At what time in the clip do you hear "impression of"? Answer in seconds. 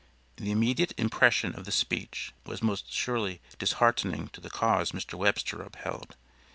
0.97-1.65